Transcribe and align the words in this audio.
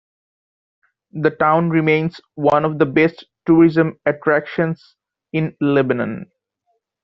The 1.11 1.29
town 1.29 1.69
remains 1.69 2.19
one 2.33 2.65
of 2.65 2.79
the 2.79 2.87
best 2.87 3.23
tourism 3.45 3.99
attractions 4.07 4.95
in 5.31 5.55
Lebanon. 5.61 6.31